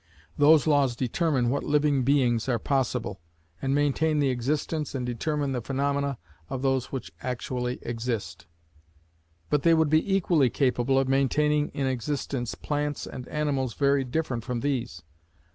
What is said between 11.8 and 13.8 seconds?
existence plants and animals